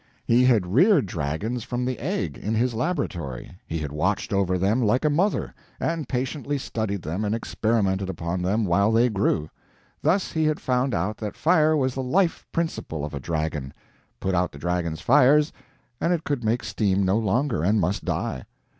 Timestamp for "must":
17.79-18.03